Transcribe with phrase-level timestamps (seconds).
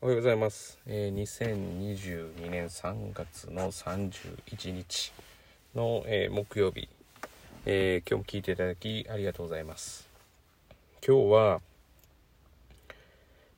[0.00, 0.78] おはようございます。
[0.86, 5.12] えー、2022年3月の31日
[5.74, 6.88] の、えー木曜日、
[7.64, 10.06] えー今日も聞いていただきありがとうございます。
[11.06, 11.60] 今日は、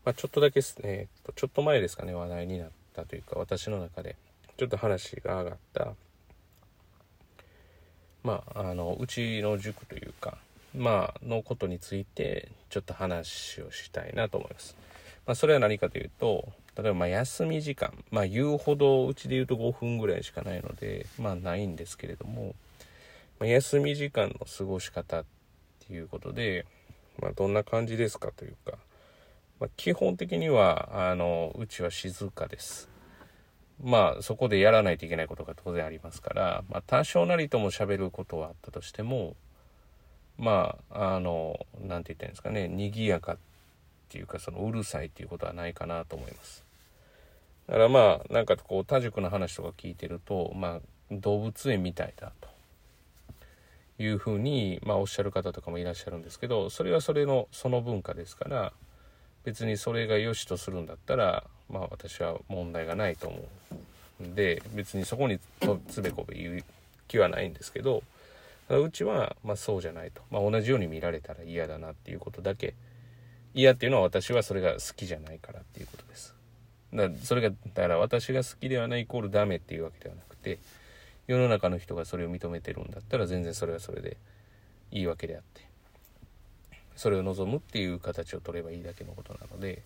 [0.04, 4.14] まあ、ちょっとだけですね、えっとちょっと前ですかね、話題になったというか、私の中で
[4.56, 5.94] ちょっと話が上がった、
[8.22, 10.38] まあ、あの、うちの塾というか、
[10.76, 14.76] まあ、のことについて、ちょっと話をしたいなと思います。
[15.26, 22.54] まあ、それは何かというと、例えば、ま、休み時間、まあ、言うほど、うちで言うと5分ぐらいしかないので、まあ、ないんですけれども、
[23.40, 25.24] ま、休み時間の過ごし方っ
[25.86, 26.64] ていうことで、
[27.20, 28.78] まあ、どんな感じですかというか、
[29.58, 32.88] ま、基本的には、あの、うちは静かです。
[33.82, 39.34] まあ、そこでやらないといけないことが当然ありますから、まあ、多少なりとも喋ることはあったとしても、
[40.38, 43.36] まあ、あの、なんて言ったらいいんですかね、賑やかっ
[44.08, 46.64] っていうか、そのうるさいっていうことはないかなと思います。
[47.66, 52.56] だからまあ、なんかこう、多塾の話とか聞いてると、まあ、動物園みたいだと。
[53.98, 58.72] いうふうに、まあ、おっしゃる方とかもいらっしゃるんですけど、それはそれの、その文化ですから、
[59.44, 63.38] 別にそれが良しとするんだったら、まあ、私は問題がないと思
[64.20, 66.64] うんで、別にそこにとつべこべ言う
[67.08, 68.02] 気はないんですけど、
[68.68, 70.20] うちは、まあ、そうじゃないと。
[70.30, 72.74] まあ、同じように見られたら嫌だなっていうことだけ。
[73.56, 76.34] 嫌っていうのは私はそれが好きじゃないからっていうことです。
[76.92, 80.58] だからそれが、だから私が好きではないイコールダメっていうわけではなくて、
[81.26, 84.18] 世の中の人がそれを認めてるんだったら全然それはそれで
[84.92, 85.62] いいわけであって、
[86.96, 89.82] それを望むっていう形を取ればいいだけのことなので、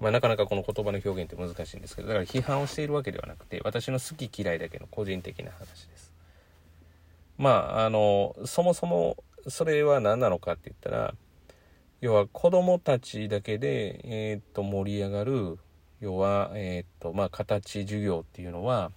[0.00, 6.12] まあ、なかなかこの言葉の表現って難しいんですけど、だから批判をしているわけではなくて、私の好き嫌いだけの個人的な話です。
[7.38, 11.14] まあ、あの、そもそもそれは何なのかって言ったら、
[12.02, 15.56] 要は子供たちだけで、えーっと、盛り上がる、
[16.00, 18.90] 要は、えっと、まあ、形授業っていうのは、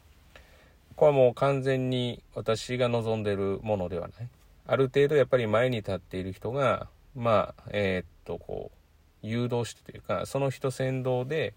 [0.96, 4.28] これはもう完全に私が望んでるものではない。
[4.66, 11.54] ある程度やっぱり前に立っている人が、まあ、えーっと、こう、誘導してというか、その人先導で、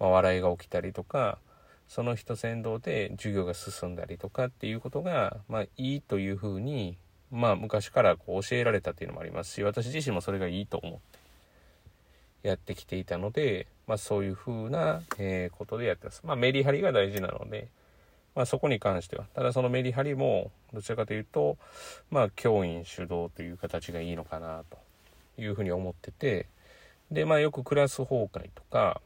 [0.00, 1.38] まあ、笑いが起きたりとか、
[1.86, 6.96] その人先導で授業が進んだりとかっていうことが、まあ、いいというふうに、
[7.30, 10.98] まあ、昔からこう教えられたっていうのもありますし、私自身もそれがいいと思っ
[12.42, 16.22] てやってきていたので、まあ、そういうふうな、えーことでやってます。
[16.24, 17.68] まあ、メリハリが大事なので、
[18.34, 21.58] まあ、そこに関しては、ただそのメリハリも、どちらかというと、
[22.10, 24.78] まあ、教員主導という形がいいのかなと
[25.40, 26.46] いうふうに思ってて、
[27.10, 29.00] で、まあ、よくクラス崩壊とか、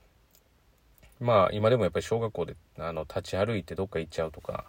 [1.21, 4.65] まあ、今でもやっぱり小学校であの立ち歩いてどっか行っちゃうとか、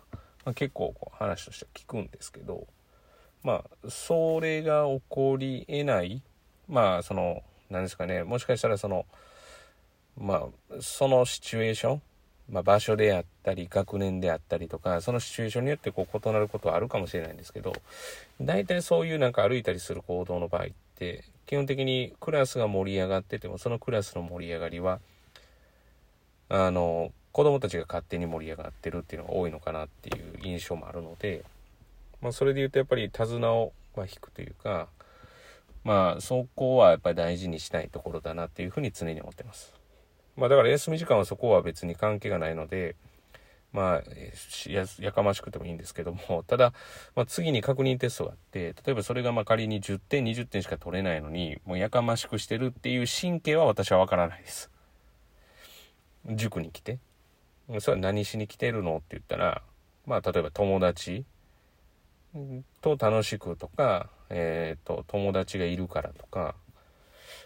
[0.46, 2.68] まあ、結構こう話としては聞くんですけど、
[3.44, 6.22] まあ、それが起こり得ない、
[6.68, 9.06] まあ、その、何ですかね、もしかしたらその、
[10.18, 12.02] まあ、そのシチュエーション、
[12.50, 17.74] まあ、場所であったり、学年であったりとか、そのシチュエーションによってこう異なることはあるかもしれないんですけど、
[18.40, 25.00] 大体そういうなんか歩いたりする行動の場合って、基本的にクラスが盛り上がってても、そのクラスの盛り上がりは、
[26.50, 31.44] あの、子供たちが勝手に盛り上がってるっていうのが多いのかなっていう印象もあるので、
[32.24, 34.88] まあ、それで言うとやっぱり手綱をま引くというか、
[35.84, 39.74] まあ、そこはやっぱり大事にしたいところだなっていうふうに常に思ってます。
[40.38, 42.96] まあ、だから休み時間はそこは別に関係がないので、
[43.74, 44.04] まあ、
[44.70, 46.74] ややかましくてもいいんですけども、 ただ、
[47.14, 54.72] まあ、次に確認テストがあって、例えばそれがまあ仮に10点、20点しか取れないのに、もうやかましくしてるっていう神経は私はわからないです。
[56.30, 57.00] 塾に来て。
[57.80, 59.62] それは何しに来てるのって言ったら、
[60.06, 61.26] まあ、例えば友達
[62.82, 66.56] と楽しくとか、えっ、と、友達がいるからとか、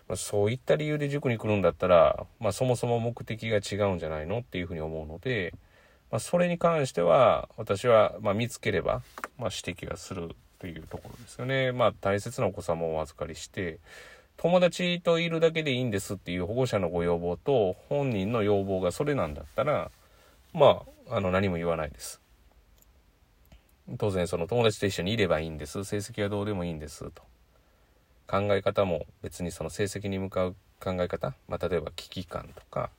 [0.08, 5.53] まあ、そういった理由で塾に来るんだったら、まあ、そもそも目的が違うんじゃないのっていうふうに思うので、
[6.12, 9.02] まあ、それに関しては、私は、ま、見つければ、
[9.38, 11.74] ま、指摘がするというところですよね。
[11.74, 13.80] まあ、大切なお子様をお預かりして、
[14.38, 19.91] 友達といるだけでいいんですっていう保護者のご要望と、本人の要望がそれなんだったら、
[20.53, 22.22] まあ、あの、何も言わないです。
[23.97, 25.84] 当然、その友達と一緒にいればいいんです。
[25.85, 27.09] 成績はどうでもいいんです。
[27.11, 27.23] と。
[28.28, 32.89] 考え方も別にその成績に向かう考え方、まあ、例えば危機感とか、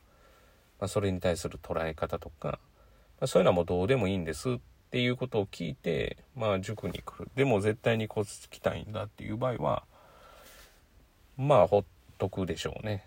[0.81, 2.59] まあ、それに対する捉え方とか、
[3.21, 4.59] まあ、そういうのはもうどうでもいいんですっ
[4.91, 7.31] ていうことを聞いて、まあ、塾に来る。
[7.37, 9.83] でも絶対にこつきたいんだっていう場合は、
[11.37, 11.85] まあ、ほっ
[12.17, 13.05] とくでしょうね。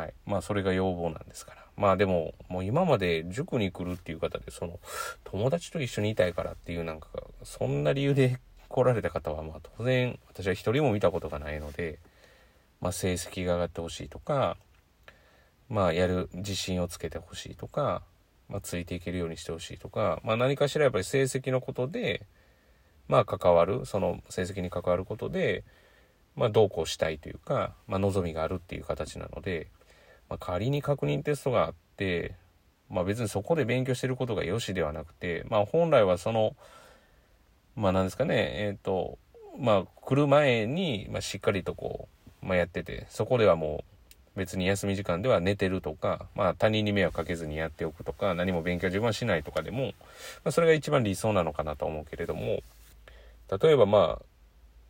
[0.00, 0.14] はい。
[0.26, 1.64] まあ、それが要望なんですから。
[1.76, 4.78] まあ、でも、もう今まで塾に来るっていう方で、その、
[5.24, 7.08] 友達と一緒にいたいからっていうなんか、
[7.42, 8.38] そんな理由で
[8.68, 11.98] 来られた方は、まあ、当然、私は一人も見たことがないので、
[12.80, 14.56] まあ、成績が上がってほしいとか、
[15.70, 18.02] まあやる自信をつけてほしいとか、
[18.48, 22.26] まあ、ついていけるようにしてほしいとか、まあ、何かしらやっぱり成績のことで
[23.06, 25.62] まあ関わるその成績に関わることで
[26.34, 29.68] まあどうこうしたいというか、まあ、望みがあるっていう形なので、
[30.30, 32.34] まあ、仮に確認テストがあって
[32.90, 36.56] まあ別にそこで勉強してることがよしではなくて、まあ本来はその、
[37.76, 39.18] まあなんですかね、えっ、ー、と、
[39.58, 42.08] まあ来る前に、まあ、しっかりとこ
[42.42, 43.84] う、まあやってて、そこではも
[44.34, 49.94] う別に休み時間では寝てるとか、まあ他人に迷惑かけずにやっておくとか、何も勉強自分はしないとかでも、
[50.44, 52.60] まあそれが一番理想なのかなと思うけれども、
[53.62, 54.22] 例えばまあ、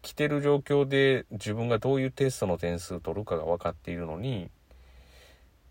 [0.01, 4.49] 来てる状況で自分がどういうテストの点数取るかが分かっているのに、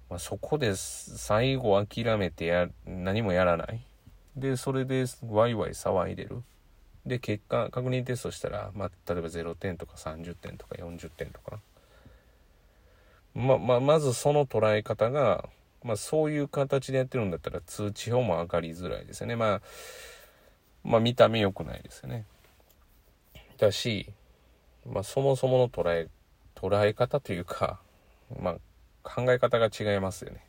[0.09, 3.81] まあ、そこで最後諦めてや何もやらない。
[4.35, 6.43] でそれでワイワイ騒いでる。
[7.05, 11.59] で結果確認テストしたら、まあ、例えば0点とか30点とか40点とか。
[13.35, 15.47] まままずその捉え方が、
[15.83, 19.35] まあ、そういう形でやってるんだったら通知表も上がりづらいですよね。
[19.35, 19.61] まあ
[20.83, 22.25] まあ見た目良くないですよね。
[23.57, 24.11] だし、
[24.85, 26.07] まあ、そもそもの捉え
[26.55, 27.79] 捉え方というか
[28.41, 28.57] まあ
[29.13, 30.45] 考え方が違いますよね。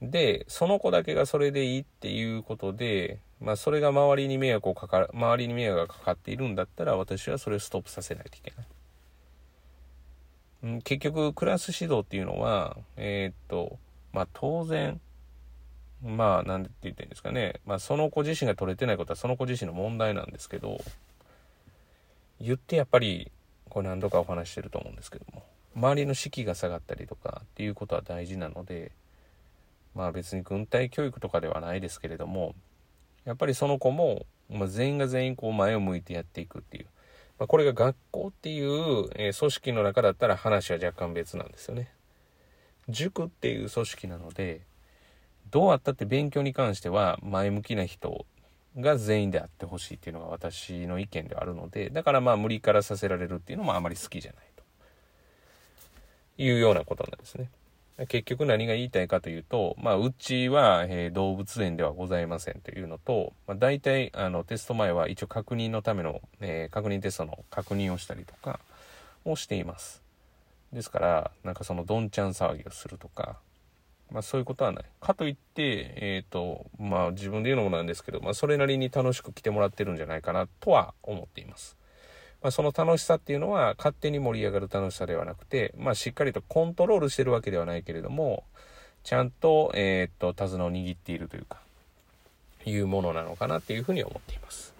[0.00, 8.52] で、その子だけがそれでいいっていうことで、まあそれが周りに迷惑をかかる、周りに迷惑がかかっているんだったら私はそれをストップさせないといけ
[10.62, 10.76] ない。
[10.76, 13.78] ん結局、クラス指導っていうのは、えー、っと、
[14.12, 15.00] まあ当然、
[16.02, 20.82] まあなんて言ってんですかね、まあその子自身が取れてないことはその子自身の問題なんですけど、
[22.40, 23.30] 言ってやっぱり、
[23.68, 25.42] これ何度かお話してると思うんですけども、
[25.76, 28.92] 周りの士気が下がったりとかっていうことは大事なので
[29.94, 32.54] まあ別に軍隊教育とかではないですけれども
[33.24, 36.86] やっぱりその子も、まあ、全員が全員こう前を向いてやっていくっていう、
[37.38, 41.90] まあ、これが学校っていう、え、組織の中だったら話は若干別なんですよね。
[42.88, 44.60] 塾っていう組織なので
[45.50, 48.26] どうあったって勉強に関しては前向きな人
[48.78, 54.53] が全員であってほしいっていうのが私の意見ではあるのでだからまあ無理からさせられるっていうのもあまり好きじゃない。
[56.38, 57.50] いうようなことなんですね。
[58.08, 68.58] 結局何が言いたいかというと、まあ、うちは、えー、動物園ではございませんというのと、まあ、大体、あの、テスト前は一応確認のための、えー、確認テストの確認をしたりとか
[69.24, 70.02] をしています。
[70.72, 73.38] ですから、なんかそのどんちゃん騒ぎをするとか、
[74.10, 74.84] まあそういうことはない。
[75.00, 81.76] かといって、えっ、ー、と、まあ自分で言うのもなんですけど、まあそれなりに楽しく来てもらってるんじゃないかなとは思っています。
[82.44, 88.44] まあ、その楽しさっていうのは勝手に盛り上がる楽しさではなくて、まあ、しっかりとコントロールしてるわけではないけれども、
[89.02, 91.56] ちゃんと、えー、っと、手綱を握っているというか、
[92.66, 94.74] いうものなのかなっていうふうに思っています。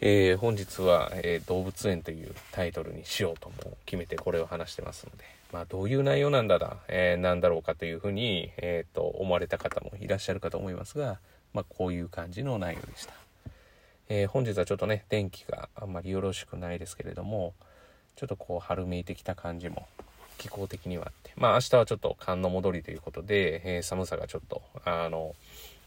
[0.00, 5.22] えー、本日は、えー、動物園というタイトルにしようとも決めてこれを話してますので、
[5.52, 11.20] まあ、どういう内容なんだだ、えー、なんだろうかというふうに、えっ、と、思われた方もいらっしゃるかと思いますが、
[11.52, 13.23] まあ、こういう感じの内容でした。
[14.08, 17.54] えー、本日はちょっとね、天気があんまりよろしくないですけれども、
[18.16, 19.86] ちょっとこう春めいてきた感じも
[20.38, 25.34] 気候的にはあって、まあ明日はちょっと寒の戻りということで、えー、寒さがちょっと、あの、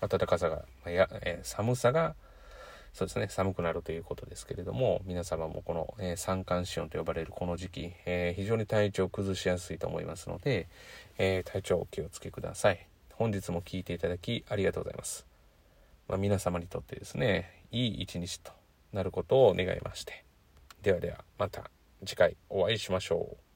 [0.01, 2.15] 暖かさが、やえー、寒さが、
[2.93, 10.67] そうですね、寒くなるということですけれども、皆様もこの、えー、三寒四温と呼ばれるこの時期、えー、非常に体調を崩しやすいと思いますので、
[11.19, 12.87] え、体調お気をつけください。
[13.13, 15.27] 本日も聴いていただきありがとうございます。
[16.07, 18.51] まあ、皆様にとってですね、いい一日と
[18.93, 20.25] なることを願いまして。
[20.81, 21.69] ではでは、また
[22.05, 23.46] 次回お会いしましょう。